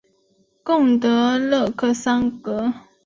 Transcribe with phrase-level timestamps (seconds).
[0.63, 2.73] 贡德勒克桑格。